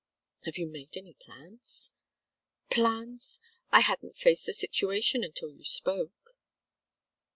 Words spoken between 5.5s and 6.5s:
you spoke."